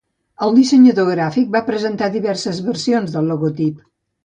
El 0.45 0.53
dissenyador 0.59 1.07
gràfic 1.09 1.51
va 1.57 1.61
presentar 1.69 2.09
diverses 2.17 2.65
versions 2.71 3.17
del 3.19 3.31
logotip. 3.35 3.89